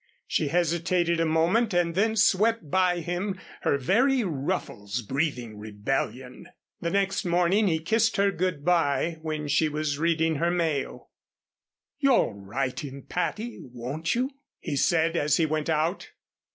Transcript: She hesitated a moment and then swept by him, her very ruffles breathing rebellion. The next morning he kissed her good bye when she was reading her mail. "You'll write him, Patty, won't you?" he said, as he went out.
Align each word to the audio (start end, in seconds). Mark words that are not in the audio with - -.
She 0.25 0.47
hesitated 0.47 1.19
a 1.19 1.27
moment 1.27 1.75
and 1.75 1.93
then 1.93 2.15
swept 2.15 2.71
by 2.71 3.01
him, 3.01 3.39
her 3.61 3.77
very 3.77 4.23
ruffles 4.23 5.03
breathing 5.03 5.59
rebellion. 5.59 6.47
The 6.79 6.89
next 6.89 7.23
morning 7.23 7.67
he 7.67 7.77
kissed 7.77 8.17
her 8.17 8.31
good 8.31 8.65
bye 8.65 9.19
when 9.21 9.47
she 9.47 9.69
was 9.69 9.99
reading 9.99 10.37
her 10.37 10.49
mail. 10.49 11.11
"You'll 11.99 12.33
write 12.33 12.79
him, 12.79 13.03
Patty, 13.07 13.59
won't 13.61 14.15
you?" 14.15 14.31
he 14.59 14.75
said, 14.75 15.15
as 15.15 15.37
he 15.37 15.45
went 15.45 15.69
out. 15.69 16.09